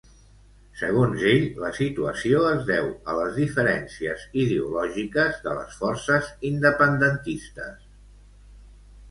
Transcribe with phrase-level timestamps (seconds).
[0.77, 7.87] Segons ell, la situació es deu a les diferències ideològiques de les forces independentistes.